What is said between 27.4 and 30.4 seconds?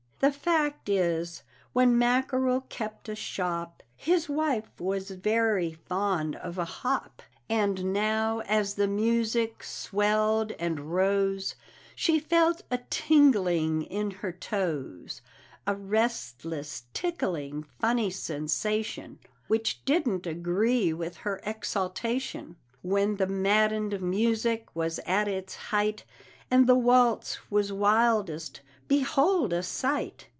was wildest behold, a sight!